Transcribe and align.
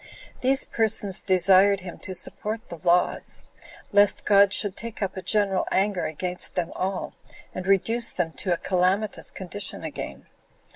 These 0.41 0.65
persons 0.65 1.21
desired 1.21 1.81
him 1.81 1.99
to 1.99 2.15
support 2.15 2.69
the 2.69 2.79
laws, 2.83 3.43
lest 3.91 4.25
God 4.25 4.51
should 4.51 4.75
take 4.75 4.99
up 4.99 5.15
a 5.15 5.21
general 5.21 5.67
anger 5.71 6.07
against 6.07 6.55
them 6.55 6.71
all, 6.75 7.13
and 7.53 7.67
reduce 7.67 8.11
them 8.11 8.31
to 8.37 8.51
a 8.51 8.57
calamitous 8.57 9.29
condition 9.29 9.83
again. 9.83 10.25